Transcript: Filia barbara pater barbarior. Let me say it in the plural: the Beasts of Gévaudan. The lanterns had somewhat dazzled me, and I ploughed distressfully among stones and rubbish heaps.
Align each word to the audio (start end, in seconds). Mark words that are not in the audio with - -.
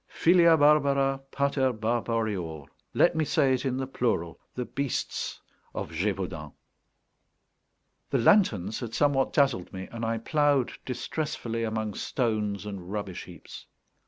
Filia 0.07 0.57
barbara 0.57 1.21
pater 1.29 1.71
barbarior. 1.71 2.65
Let 2.95 3.15
me 3.15 3.23
say 3.23 3.53
it 3.53 3.65
in 3.65 3.77
the 3.77 3.85
plural: 3.85 4.39
the 4.55 4.65
Beasts 4.65 5.39
of 5.75 5.91
Gévaudan. 5.91 6.53
The 8.09 8.17
lanterns 8.17 8.79
had 8.79 8.95
somewhat 8.95 9.31
dazzled 9.31 9.71
me, 9.71 9.87
and 9.91 10.03
I 10.03 10.17
ploughed 10.17 10.71
distressfully 10.87 11.63
among 11.63 11.93
stones 11.93 12.65
and 12.65 12.91
rubbish 12.91 13.25
heaps. 13.25 13.67